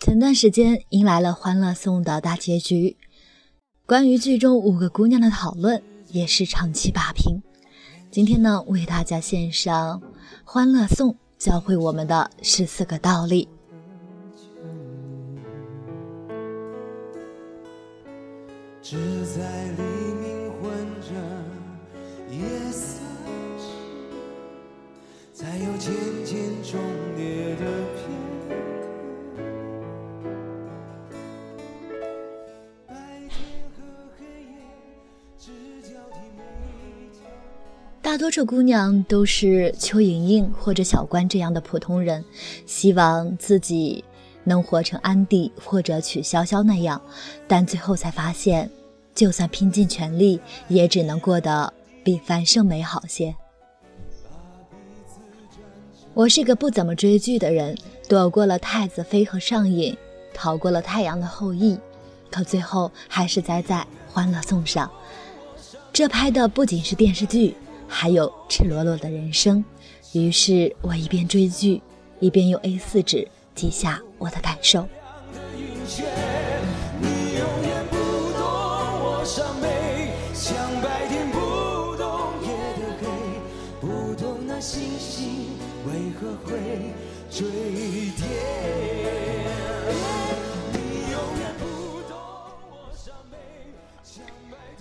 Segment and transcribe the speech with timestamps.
[0.00, 2.96] 前段时间迎来了《欢乐颂》的大结局，
[3.86, 7.42] 关于剧中五个姑娘的讨论也是长期霸屏。
[8.10, 10.00] 今天呢，为大家献上
[10.44, 13.48] 《欢乐颂》教会我们的十四个道理。
[25.88, 26.78] 渐渐重
[27.16, 27.24] 叠
[27.56, 27.64] 的
[38.02, 42.22] 大多数姑娘都是邱莹莹或者小关这样的普通人，
[42.66, 44.04] 希望自己
[44.44, 47.00] 能活成安迪或者曲筱绡那样，
[47.46, 48.70] 但最后才发现，
[49.14, 51.72] 就算拼尽全力，也只能过得
[52.04, 53.34] 比樊胜美好些。
[56.14, 57.76] 我是个不怎么追剧的人，
[58.08, 59.92] 躲过了《太子妃》和《上瘾》，
[60.34, 61.74] 逃过了《太阳的后裔》，
[62.30, 63.76] 可最后还是栽在
[64.12, 64.90] 《欢乐颂》上。
[65.92, 67.54] 这拍的不仅是电视剧。
[67.90, 69.64] 还有赤裸裸的人生，
[70.12, 71.80] 于是我一边追剧，
[72.20, 74.86] 一边用 A4 纸记下我的感受。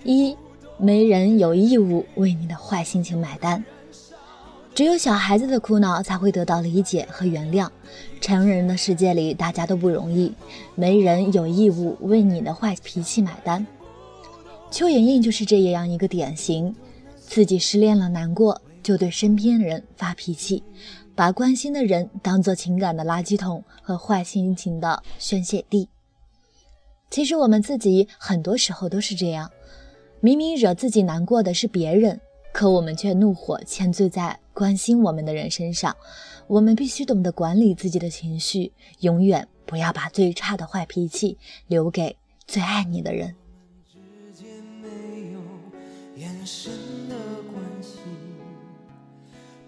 [0.08, 0.36] 一。
[0.80, 3.66] 没人有义务为你的坏心情买单，
[4.76, 7.68] 只有小孩子的苦恼才会得到理解和原谅。
[8.22, 10.32] 成人的世界里，大家都不容易，
[10.76, 13.66] 没人有义务为你的坏脾气买单。
[14.70, 16.76] 邱莹莹就是这样一个典型，
[17.18, 20.62] 自己失恋了难过，就对身边人发脾气，
[21.16, 25.90] 把关心的人当做情感的垃圾桶和坏心情的宣泄地。
[27.10, 29.50] 其实我们自己很多时候都是这样。
[30.20, 32.20] 明明惹自己难过的是别人，
[32.52, 35.95] 可我们却怒火迁罪在关心我们的人身上。
[36.48, 42.17] 我们必须懂得管理自己的情绪，永远不要把最差的坏脾气留给
[42.48, 43.36] 最爱你的人。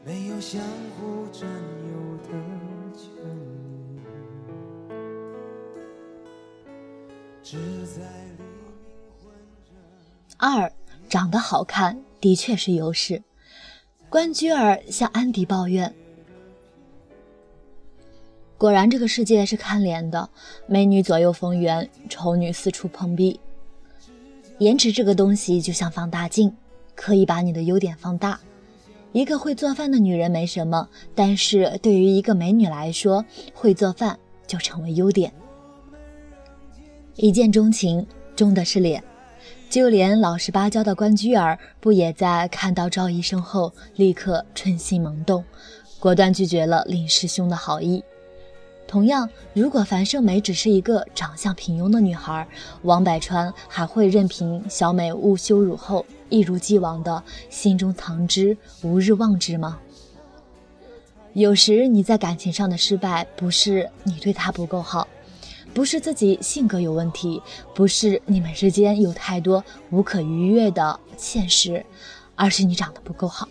[0.06, 0.60] 没有相
[0.98, 2.30] 互占有的
[2.96, 3.12] 权
[3.94, 4.02] 利
[7.44, 8.49] 只在。
[10.42, 10.72] 二，
[11.10, 13.22] 长得好看的确是优势。
[14.10, 15.94] 关雎尔向安迪抱怨
[18.58, 20.30] ：“果然，这个世界是看脸的，
[20.66, 23.38] 美女左右逢源，丑女四处碰壁。
[24.60, 26.56] 颜值这个东西就像放大镜，
[26.96, 28.40] 可以把你的优点放大。
[29.12, 34.18] 一个会做饭的女人没什么，但是对于一个美女来说，会做饭
[34.48, 35.34] 就成为优点。
[37.16, 38.08] 一见钟情，
[38.38, 39.04] 钟的是脸。”
[39.70, 45.46] 就连老实巴交的关雎尔，不也在看到赵医生后立刻春心萌动，
[46.00, 48.04] 果断拒绝了林师兄的好意。
[48.88, 52.48] 同样，如果樊胜美只是一个长相平庸的女孩，
[52.82, 59.78] 王百川还会任凭小美误羞辱后一如既往的心中藏之，无日忘之吗？
[61.34, 65.08] 有时你在感情上的失败，不是你对他不够好。
[65.74, 67.42] 不是自己性格有问题，
[67.74, 71.86] 不是你们之间有太多无可逾越的现实，
[72.36, 73.48] 而是你长得不够好。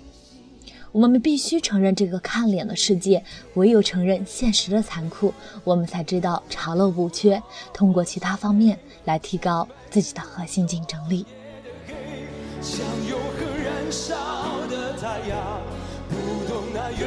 [0.91, 3.23] 我们必须承认这个看脸的世界，
[3.55, 7.41] 唯有承认现实的残酷，我们才知道查漏补缺，
[7.73, 11.25] 通过其他方面来提高自己的核心竞争力。
[12.61, 14.17] 像永恒燃烧
[14.67, 15.63] 的太阳，
[16.09, 16.17] 不
[16.53, 17.07] 懂那月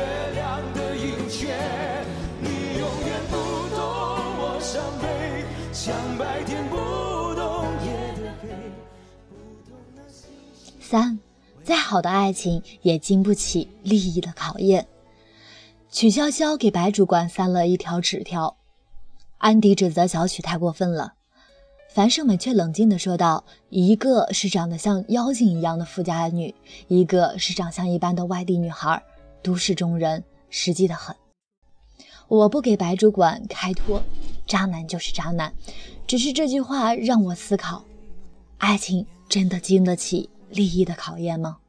[5.84, 6.76] 像白天不
[7.34, 8.50] 懂夜的黑
[10.80, 11.18] 三，
[11.64, 14.86] 再好的爱情也经不起利益的考验。
[15.90, 18.58] 曲筱绡给白主管塞了一条纸条，
[19.40, 21.14] 安迪指责小曲太过分了，
[21.90, 26.54] 樊胜美却冷静地说道：“一个是长得像妖精一样的富家女，
[26.90, 29.02] 一个是长相一般的外地女孩，
[29.42, 31.16] 都市中人，实际的很。
[32.28, 34.04] 我不给白主管开脱，
[34.52, 35.54] 渣男就是渣男。
[36.06, 37.86] 只是这句话让我思考：
[38.58, 41.60] 爱情真的经得起？”利益的考验吗？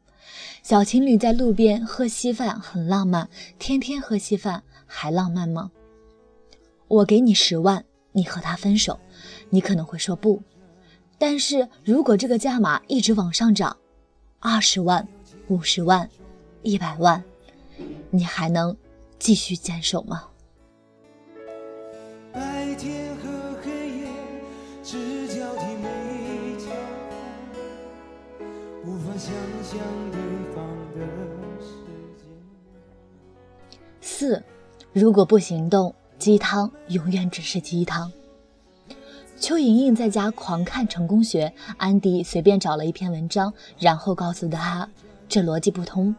[0.64, 3.30] 小情侣在路边喝稀饭很浪漫，
[3.60, 5.70] 天天喝稀饭还浪漫吗？
[6.88, 8.98] 我给你十万，你和他分手，
[9.50, 10.42] 你可能会说不。
[11.18, 13.76] 但是如果这个价码一直往上涨，
[14.40, 15.06] 二十万、
[15.46, 16.10] 五十万、
[16.62, 17.22] 一百万，
[18.10, 18.76] 你还能
[19.20, 20.24] 继续坚守吗？
[22.82, 23.30] 天和
[23.62, 24.08] 黑夜
[24.82, 25.88] 只交替每
[26.18, 26.56] 一
[28.84, 29.32] 无法想
[29.62, 29.78] 象
[30.10, 30.20] 对
[30.52, 31.06] 方的
[31.60, 31.68] 世
[32.18, 32.24] 界。
[34.00, 34.42] 四，
[34.92, 38.10] 如果不行动，鸡汤永远只是鸡汤。
[39.38, 44.88] 邱莹莹在家狂看成功学，安迪随便找了一篇文章，然后告诉他
[45.28, 46.12] 这逻辑不通。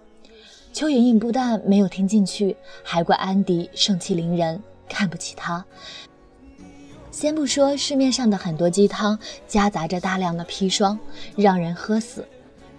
[0.71, 2.55] 邱莹莹不但没有听进去，
[2.85, 5.65] 还怪安迪盛气凌人，看不起他。
[7.13, 9.17] 先不说市面上的很多鸡汤
[9.47, 10.99] 夹杂着大量的砒霜，
[11.35, 12.27] 让人喝死。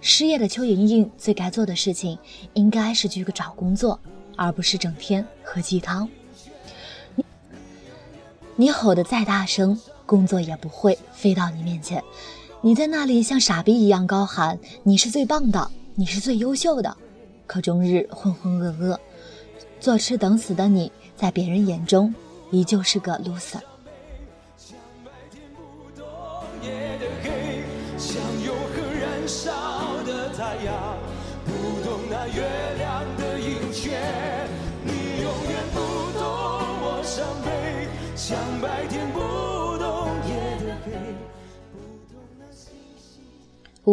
[0.01, 2.19] 失业的邱莹莹最该做的事情，
[2.53, 3.97] 应该是去个找工作，
[4.35, 6.07] 而不是整天喝鸡汤。
[8.57, 9.79] 你吼得再大声。
[10.05, 12.03] 工作也不会飞到你面前，
[12.61, 16.95] 你在那里像傻逼一样高喊：“你是最棒的，你是最优秀的。”
[17.47, 18.99] 可终日浑浑噩噩，
[19.79, 22.13] 坐吃等死的你，在别人眼中
[22.51, 23.59] 依旧是个 loser。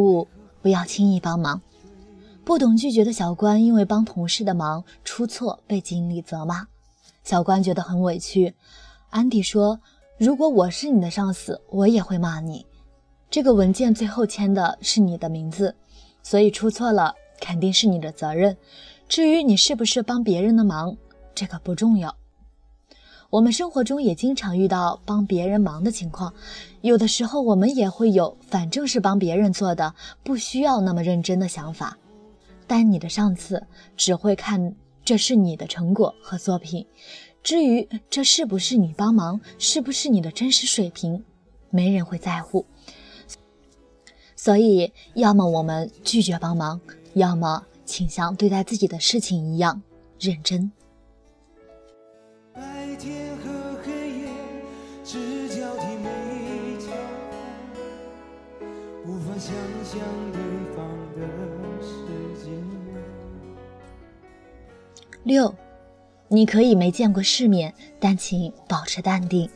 [0.01, 0.29] 五，
[0.61, 1.61] 不要轻易帮忙。
[2.45, 6.67] 不懂拒绝的小关因为帮同事的忙出错被经理责骂，
[7.23, 8.55] 小关觉得很委屈。
[9.11, 9.81] 安迪说
[10.19, 12.67] ：“如果我是你的上司，我也会骂你。
[13.31, 15.75] 这个文件最后签的是你的名字，
[16.23, 18.57] 所以出错了肯定是你的责任。
[19.09, 20.97] 至于你是不是帮别人的忙，
[21.35, 22.17] 这个不重要。”
[23.33, 26.35] 我们生活中也经常遇到帮别人忙的情况，
[26.83, 31.97] 有的时候我们也会有反正是帮别人做的，不需要那么认真的想法。
[32.67, 36.85] 但你的上司只会看这是你的成果和作品，
[37.43, 41.25] 至于这是不是你帮忙，是不是你的真实水平，
[41.71, 42.67] 没人会在乎。
[44.37, 46.79] 所以，要么我们拒绝帮忙，
[47.15, 49.83] 要么请像对待自己的事情一样
[50.21, 50.71] 认真。
[65.25, 65.55] 六，
[66.29, 69.49] 你可以没见过世面，但请保持淡定。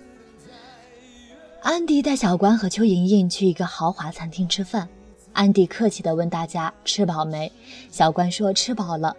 [1.60, 4.88] 安迪带小关和邱莹莹去一个豪华餐厅吃饭，
[5.32, 7.50] 安迪客气地问大家吃饱没，
[7.90, 9.16] 小关说吃饱了，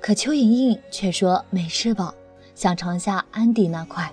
[0.00, 2.14] 可邱莹莹却说没吃饱，
[2.60, 4.12] 想尝下安迪那块。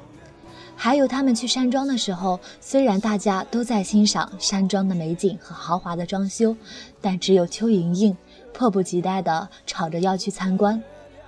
[0.73, 6.55] 还有他们去山庄的时候，虽然大家都在欣赏山庄的美景和豪华的装修，
[7.01, 8.15] 但只有邱莹莹
[8.53, 10.81] 迫不及待地吵着要去参观。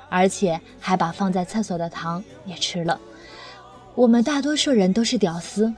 [0.08, 2.98] 而且还把放在厕所的糖也吃了。
[3.96, 5.74] 我们大多数人都是屌丝，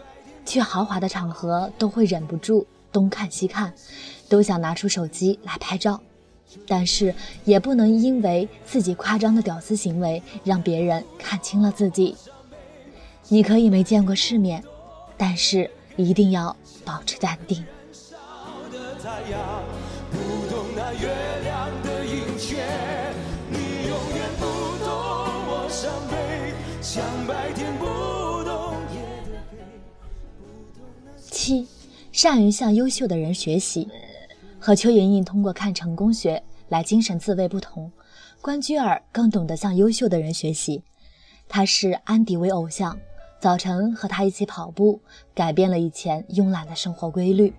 [0.45, 3.73] 去豪华的场合都会忍不住东看西看，
[4.29, 5.99] 都想拿出手机来拍照。
[6.67, 7.13] 但是
[7.45, 12.15] 也不能因为自己夸张的屌丝行为让别人看清了自己。
[13.27, 14.63] 你可以没见过世面，
[15.17, 17.63] 但是一定要保持淡定。
[31.31, 31.67] 七，
[32.11, 33.87] 善于向优秀的人学习。
[34.63, 37.91] 和邱莹莹通过看成功学来精神自慰不同，
[38.41, 40.83] 关雎尔更懂得向优秀的人学习。
[41.49, 42.95] 他视安迪为偶像，
[43.39, 45.01] 早晨和他一起跑步，
[45.33, 47.51] 改变了以前慵懒的生活规律。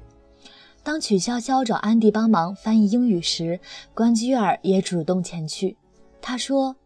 [0.84, 3.58] 当曲潇潇找安迪帮忙翻译英语时，
[3.94, 5.76] 关雎尔也主动前去。
[6.20, 6.76] 他说：“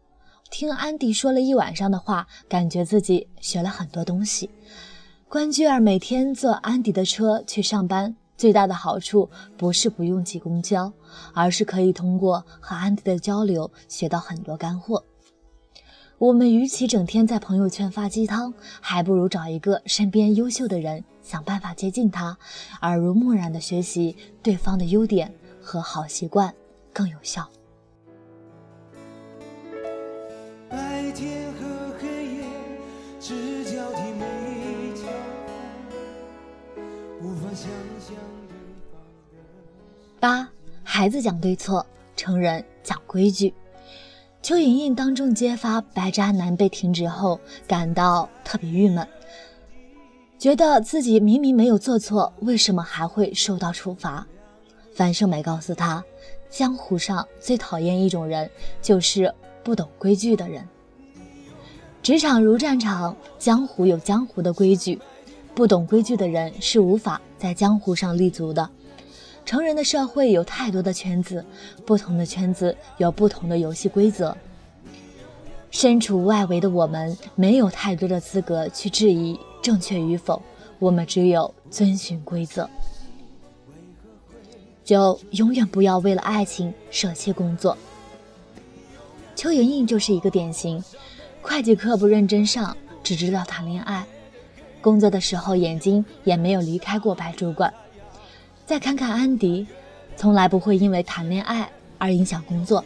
[0.49, 4.49] 听安迪说了一晚上的话，感觉自己学了很多东西。”
[5.29, 10.93] 关雎尔每天坐安迪的车去上班，最大的好处不是不用挤公交，
[11.33, 15.03] 而是可以通过和安迪的交流学到很多干货。
[16.19, 22.37] 我们与其整天在朋友圈发鸡汤，还不如找一个身边优秀的人，想办法接近他，
[22.81, 26.53] 耳濡目染的学习对方的优点和好习惯
[26.93, 27.47] 更有效。
[30.69, 31.46] 白天
[40.19, 40.47] 八，
[40.83, 43.53] 孩子讲对错，成人讲规矩。
[44.41, 49.07] 邱莹莹当众揭发白渣男被停职后，感到特别郁闷，
[50.37, 54.25] 觉得自己明明没有做错，为什么还会受到处罚？
[54.93, 56.03] 樊胜美告诉他，
[56.49, 58.49] 江湖上最讨厌一种人，
[58.81, 59.33] 就是
[59.63, 60.67] 不懂规矩的人。
[62.01, 64.99] 职场如战场，江湖有江湖的规矩，
[65.57, 68.69] 不懂规矩的人是无法在江湖上立足的。
[69.43, 71.43] 成人的社会有太多的圈子，
[71.83, 74.37] 不同的圈子有不同的游戏规则。
[75.71, 80.39] 身处外围的我们，没有太多的资格去质疑正确与否，
[80.77, 82.69] 我们只有遵循规则。
[84.83, 87.75] 就永远不要为了爱情舍弃工作。
[89.35, 90.83] 邱莹莹就是一个典型。
[91.41, 94.05] 会计课不认真上，只知道谈恋爱。
[94.81, 97.73] 工作的时候眼睛也没有离开过白主管。
[98.65, 99.65] 再看看安迪，
[100.15, 102.83] 从来不会因为谈恋爱而影响工作。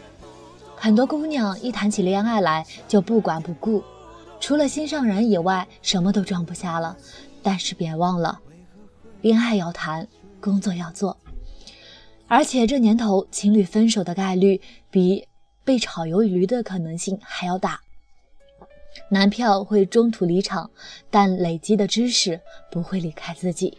[0.76, 3.84] 很多姑娘一谈起恋爱来就不管不顾，
[4.40, 6.98] 除了心上人以外什么都装不下了。
[7.44, 8.40] 但是别忘了，
[9.22, 10.08] 恋爱要谈，
[10.40, 11.18] 工作要做。
[12.28, 15.28] 而且这年头情侣分手的概率比
[15.64, 17.82] 被炒鱿鱼的可能性还要大。
[19.10, 20.70] 男票会中途离场，
[21.10, 22.40] 但累积的知识
[22.72, 23.78] 不会离开自己。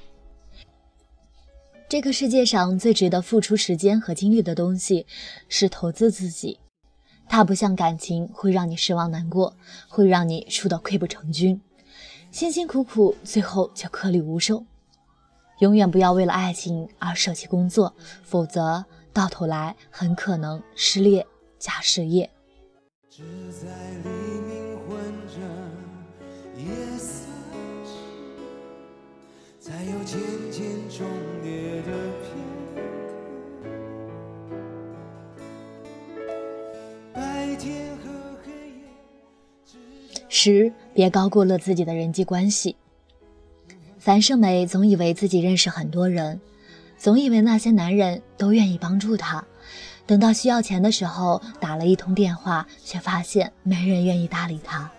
[1.89, 5.07] 这个世界上最值得付出时间和精力的东西
[5.49, 6.59] 是投资自己。
[7.29, 9.57] 它不像感情，会让你失望难过，
[9.89, 11.61] 会让你输得溃不成军，
[12.31, 14.65] 辛辛苦苦最后却颗粒无收。
[15.61, 21.25] 永远不要为了爱情而舍弃工作，否则到头来很可能失恋
[21.59, 22.29] 加失业。
[23.09, 23.69] 只在
[30.63, 31.05] 渐渐重
[31.43, 31.91] 叠的
[32.23, 32.31] 片
[37.13, 38.09] 白天和
[38.45, 38.85] 黑夜。
[40.29, 42.77] 十，别高估了自己的人际关系。
[43.99, 46.41] 樊胜美总以为自己认识很多人，
[46.97, 49.45] 总以为那些男人都愿意帮助她。
[50.07, 54.93] 等到需要钱的时候，打了一通电话，却发现没人愿意搭理她。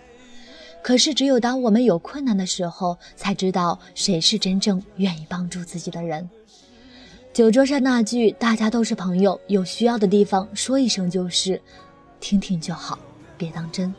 [0.84, 6.30] 可是，只有当我们有困难的时候，才知道谁是真正愿意帮助自己的人。
[7.32, 11.60] 酒桌上那句“大家都是朋友，有需要的地方说一声就是”，
[12.20, 13.00] 听听就好，
[13.38, 13.96] 别当真。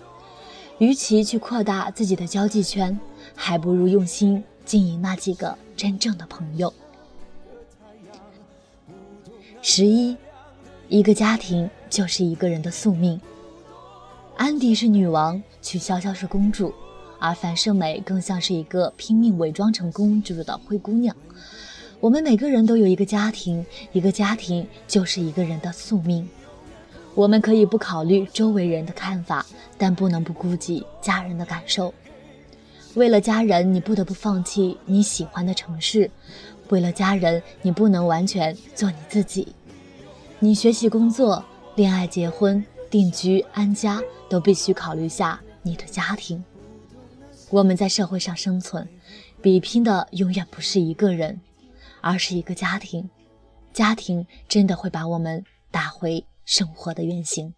[0.78, 2.96] 与其去扩大自己的交际圈，
[3.34, 6.72] 还不如用心经营那几个真正的朋友。
[9.62, 10.14] 十一，
[10.88, 13.18] 一个家庭就是一个人的宿命。
[14.36, 16.72] 安迪是女王，曲筱绡是公主，
[17.18, 21.16] 而樊胜美更像是一个拼命伪装成公主的灰姑娘。
[22.00, 26.28] 我们每个人都有一个家庭，一个家庭就是一个人的宿命。
[27.14, 29.46] 我们可以不考虑周围人的看法，
[29.78, 31.94] 但不能不顾及家人的感受。
[32.92, 36.06] 为了家人，你不得不放弃你喜欢的城市；
[36.68, 39.48] 为了家人，你不能完全做你自己。
[40.40, 41.42] 你学习、工作、
[41.74, 42.62] 恋爱、结婚。
[42.90, 46.44] 定居安家都必须考虑下你的家庭。
[47.50, 48.88] 我们在社会上生存，
[49.42, 51.40] 比拼的永远不是一个人，
[52.00, 53.08] 而是一个家庭。
[53.72, 57.52] 家庭真的会把我们打回生活的原形。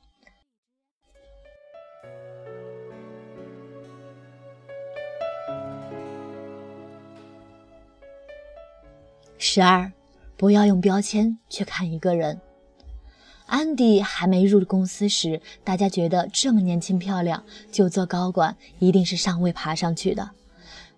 [9.38, 9.92] 十二，
[10.36, 12.40] 不要用标签去看一个人。
[13.46, 20.30] 安迪还没入公司时，大家觉得这么年轻漂亮就做高管，一定是上位爬上去的。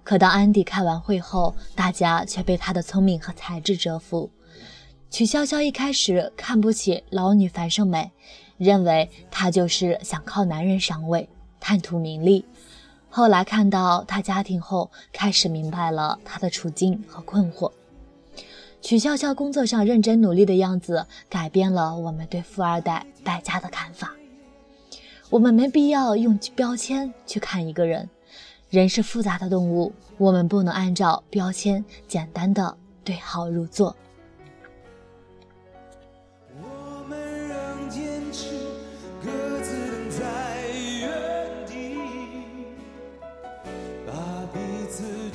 [0.03, 4.31] 可当安迪开完会后，大家却被他的聪明和才智折服。
[5.11, 8.11] 曲筱绡一开始看不起老女樊胜美，
[8.57, 11.29] 认为她就是想靠男人上位，
[11.61, 12.45] 贪图名利。
[13.11, 17.71] 后来看到她家庭后，开始明白了她的处境和困惑。
[18.81, 24.15] 曲筱绡工作上认真努力的样子，改变了我们对富二代败家的看法。
[25.31, 28.09] 我们没必要用标签去看一个人，
[28.71, 33.95] 人是复杂的动物，我们不能按照标签简单的对号入座。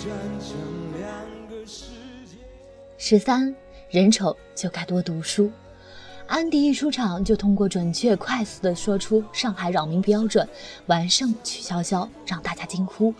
[0.04, 0.58] 战成
[1.00, 1.33] 两
[3.06, 3.54] 十三，
[3.90, 5.52] 人丑就该多读书。
[6.26, 10.48] 安迪一出场就通过准确快速的说出上海扰民标准，
[10.86, 13.14] 完胜曲筱绡，让大家惊呼：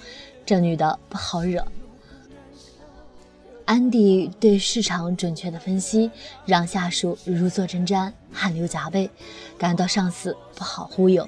[0.46, 1.68] 这女的不好惹。
[3.66, 6.10] 安迪对市场准确的分析，
[6.46, 9.10] 让下属如坐针毡，汗流浃背，
[9.58, 11.28] 感到上司不好忽悠。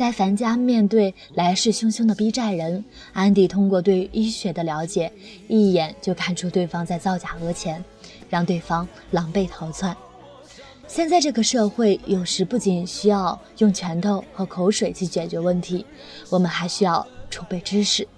[0.00, 5.12] 在樊家面对来势汹汹的逼债人，安迪通过对医学的了解，
[5.46, 7.84] 一眼就看出对方在造假讹钱，
[8.30, 9.94] 让对方狼狈逃窜。
[10.88, 15.84] 现在这个社会，有时不仅需要用拳头和口水去解决问题，
[16.30, 18.08] 我们还需要储备知识。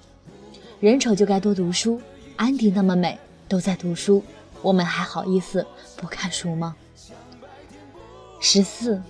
[0.78, 2.00] 人丑就该多读书，
[2.36, 4.22] 安迪那么美，都在读书，
[4.62, 6.76] 我们还好意思不看书吗？
[8.38, 9.02] 十四，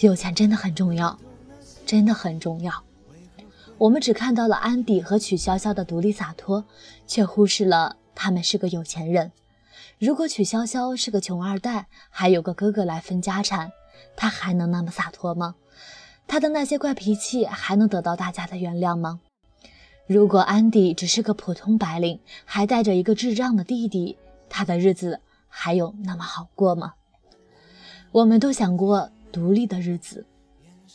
[0.00, 1.18] 有钱真的很重要，
[1.92, 2.72] 真的很重要。
[3.76, 6.64] 我们只看到了安迪和曲潇潇的独立洒脱，
[7.06, 9.30] 却忽视了他们是个有钱人。
[9.98, 13.72] 如果曲筱绡是个穷二代，还有个哥哥来分家产，
[14.16, 15.56] 他还能那么洒脱吗？
[16.26, 19.20] 他的那些怪脾气还能得到大家的原谅吗？
[20.06, 24.16] 如果安迪只是个普通白领，还带着一个智障的弟弟，
[24.48, 26.94] 他的日子还有那么好过吗？
[28.12, 30.24] 我们都想过独立的日子，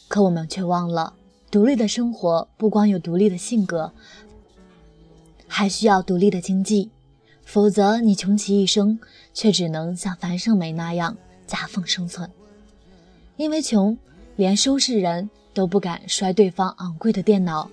[0.07, 1.13] 可我们却忘了，
[1.51, 3.91] 独立的生活不光有独立的性格，
[5.47, 6.89] 还需要独立的经济。
[7.43, 8.99] 否则，你穷其一生，
[9.33, 12.29] 却只能像樊胜美那样夹缝生存。
[13.37, 13.97] 因为穷，
[14.35, 17.69] 连收拾人都不敢摔对方昂贵的电脑；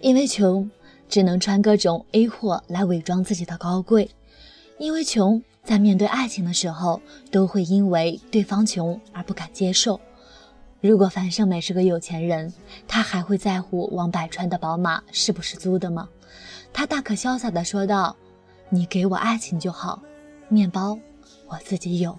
[0.00, 0.70] 因为穷，
[1.08, 4.08] 只能穿各种 A 货来伪装自己的高贵；
[4.78, 10.00] 因为穷，在面对爱情的时候，都会因为对方穷而不敢接受。
[10.80, 12.52] 如果樊胜美是个有钱人，
[12.86, 16.08] 她还会在乎王柏川的宝马是不是租的吗？
[16.72, 18.16] 她大可潇洒地说道。
[18.70, 20.02] 你给我爱情就好，
[20.48, 20.98] 面包
[21.46, 22.16] 我自己有。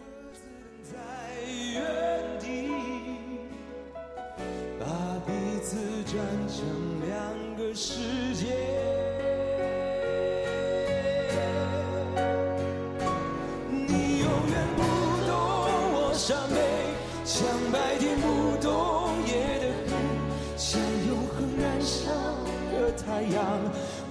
[4.79, 4.87] 把
[5.27, 5.31] 彼
[17.39, 19.91] 像白天不懂夜的黑，
[20.57, 22.11] 像永恒燃烧
[22.69, 23.39] 的太阳，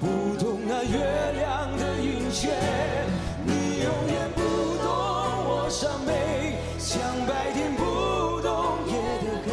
[0.01, 0.97] 不懂那月
[1.37, 1.85] 亮的。
[3.45, 4.41] 你永远不
[4.83, 4.89] 懂
[5.45, 9.47] 我伤悲，像白天不懂夜的黑，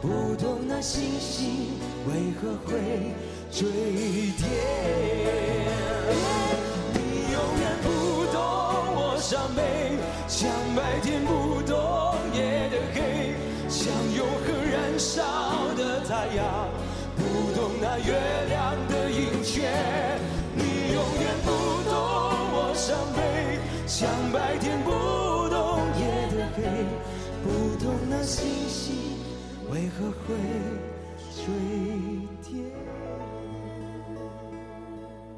[0.00, 1.76] 不懂那星星
[2.08, 2.72] 为何会
[3.50, 3.68] 坠
[4.38, 4.42] 跌。
[6.94, 6.96] 你
[7.32, 7.86] 永远不
[8.32, 8.40] 懂
[8.96, 9.60] 我伤悲，
[10.26, 11.76] 像白天不懂，
[14.94, 15.22] 燃烧
[15.74, 16.68] 的太阳，
[17.16, 18.14] 不懂那月
[18.48, 19.68] 亮的盈缺。
[20.54, 21.50] 你永远不
[21.90, 21.92] 懂
[22.54, 24.92] 我伤悲，像白天不
[25.48, 26.62] 懂夜的黑，
[27.42, 28.94] 不懂那星星
[29.68, 30.36] 为何会
[31.34, 31.42] 坠
[32.44, 32.62] 跌。